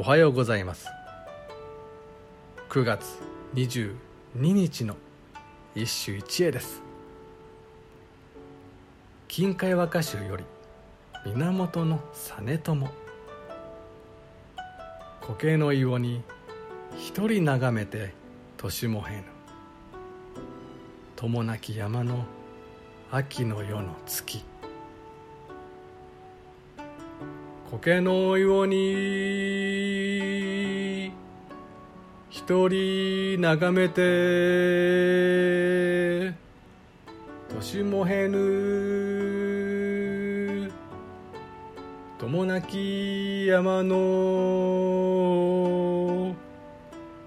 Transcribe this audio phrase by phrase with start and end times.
[0.00, 0.86] おはようございます。
[2.70, 3.18] 9月
[3.56, 3.96] 22
[4.36, 4.94] 日の
[5.74, 6.80] 一首一会です。
[9.26, 10.44] 近海和歌集より
[11.26, 12.92] 源実朝。
[15.20, 16.22] 固形の岩に
[16.96, 18.14] 一人眺めて
[18.56, 19.24] 年もへぬ
[21.16, 22.24] 友なき山の
[23.10, 24.44] 秋の夜の月。
[27.70, 28.76] 苔のように
[32.30, 34.02] 一人眺めて
[37.54, 38.38] 年もへぬ
[42.18, 43.98] 友なき山の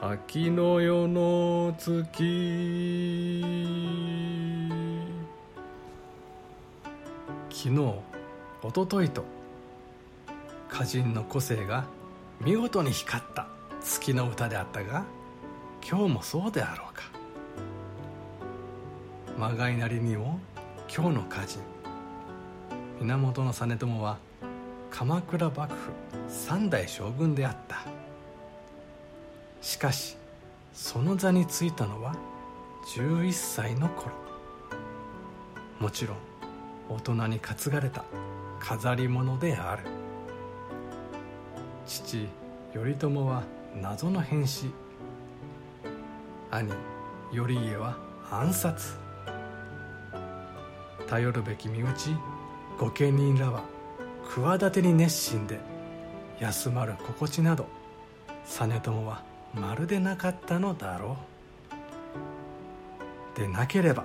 [0.00, 3.42] 秋の夜の月。
[7.50, 7.94] 昨日
[8.62, 9.41] おとといと
[10.72, 11.84] 歌人の個性が
[12.40, 13.46] 見事に光った
[13.82, 15.04] 月の歌であったが
[15.86, 17.02] 今日もそうであろうか。
[19.38, 20.40] まがいなりにも
[20.88, 21.60] 今日の歌人。
[23.02, 24.16] 源実朝は
[24.90, 25.90] 鎌倉幕府
[26.26, 27.82] 三代将軍であった。
[29.60, 30.16] しかし
[30.72, 32.16] その座に就いたのは
[32.96, 34.12] 11歳の頃。
[35.78, 36.16] もちろん
[36.88, 38.04] 大人に担がれた
[38.58, 40.02] 飾り物である。
[41.86, 42.28] 父
[42.72, 43.42] 頼朝は
[43.74, 44.70] 謎の変死。
[46.50, 46.72] 兄
[47.32, 47.96] 頼家は
[48.30, 48.94] 暗殺。
[51.08, 52.16] 頼るべき身内
[52.78, 53.64] 御家人らは
[54.34, 55.60] 企てに熱心で
[56.40, 57.66] 休まる心地など
[58.46, 61.16] 実朝はまるでなかったのだろ
[63.36, 63.38] う。
[63.38, 64.04] でなければ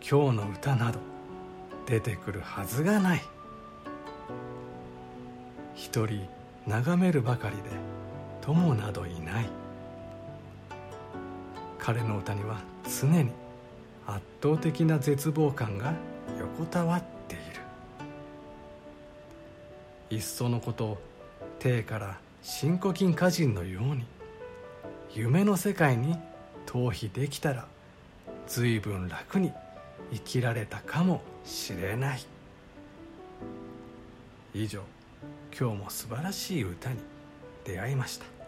[0.00, 1.00] 今日の歌など
[1.86, 3.22] 出てくるはずがない。
[5.74, 6.28] 一人
[6.66, 7.62] 眺めるばかりで
[8.40, 9.46] 友などいない。
[11.78, 13.30] 彼の歌には常に
[14.06, 15.94] 圧倒的な絶望感が
[16.38, 17.44] 横たわっている。
[20.10, 20.98] いっそのこと
[21.58, 24.04] 帝から新古今歌人のように
[25.14, 26.16] 夢の世界に
[26.66, 27.66] 逃避できたら
[28.46, 29.52] 随分楽に
[30.12, 32.20] 生きられたかもしれない。
[34.54, 34.82] 以上。
[35.58, 36.98] 今日も素晴らしい歌に
[37.64, 38.39] 出会いました。